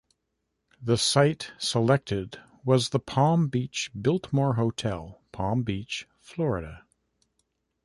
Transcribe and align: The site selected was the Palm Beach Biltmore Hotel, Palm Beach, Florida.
The 0.81 0.97
site 0.97 1.51
selected 1.59 2.41
was 2.65 2.89
the 2.89 2.97
Palm 2.99 3.49
Beach 3.49 3.91
Biltmore 3.93 4.55
Hotel, 4.55 5.21
Palm 5.31 5.61
Beach, 5.61 6.07
Florida. 6.19 6.87